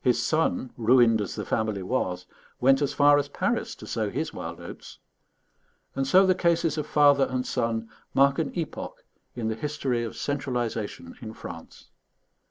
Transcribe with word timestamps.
His 0.00 0.22
son, 0.24 0.72
ruined 0.78 1.20
as 1.20 1.34
the 1.34 1.44
family 1.44 1.82
was, 1.82 2.24
went 2.62 2.80
as 2.80 2.94
far 2.94 3.18
as 3.18 3.28
Paris 3.28 3.74
to 3.74 3.86
sow 3.86 4.08
his 4.08 4.32
wild 4.32 4.58
oats; 4.58 5.00
and 5.94 6.06
so 6.06 6.24
the 6.24 6.34
cases 6.34 6.78
of 6.78 6.86
father 6.86 7.26
and 7.28 7.46
son 7.46 7.90
mark 8.14 8.38
an 8.38 8.56
epoch 8.58 9.04
in 9.36 9.48
the 9.48 9.54
history 9.54 10.02
of 10.02 10.16
centralization 10.16 11.16
in 11.20 11.34
France. 11.34 11.90